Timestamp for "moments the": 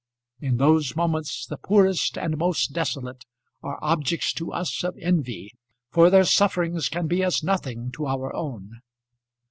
0.95-1.57